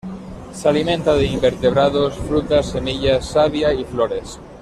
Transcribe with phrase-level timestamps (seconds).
[0.51, 4.39] Se alimenta de invertebrados, frutas, semillas, savia y flores.